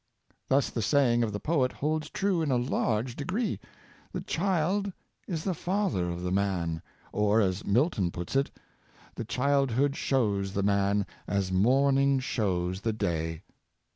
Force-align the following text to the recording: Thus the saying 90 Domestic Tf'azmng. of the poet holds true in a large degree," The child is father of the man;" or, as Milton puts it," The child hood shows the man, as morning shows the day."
Thus 0.47 0.71
the 0.71 0.81
saying 0.81 1.19
90 1.19 1.19
Domestic 1.19 1.19
Tf'azmng. 1.19 1.23
of 1.29 1.33
the 1.33 1.39
poet 1.39 1.71
holds 1.73 2.09
true 2.09 2.41
in 2.41 2.49
a 2.49 2.55
large 2.57 3.15
degree," 3.15 3.59
The 4.13 4.21
child 4.21 4.91
is 5.27 5.43
father 5.43 6.09
of 6.09 6.23
the 6.23 6.31
man;" 6.31 6.81
or, 7.13 7.39
as 7.39 7.67
Milton 7.67 8.09
puts 8.09 8.35
it," 8.35 8.49
The 9.17 9.25
child 9.25 9.69
hood 9.69 9.95
shows 9.95 10.53
the 10.53 10.63
man, 10.63 11.05
as 11.27 11.51
morning 11.51 12.17
shows 12.19 12.81
the 12.81 12.93
day." 12.93 13.43